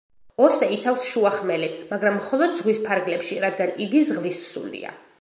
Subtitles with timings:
[0.45, 5.01] ოსე იცავს შუახმელეთს, მაგრამ მხოლოდ ზღვის ფარგლებში, რადგან იგი ზღვის სულია.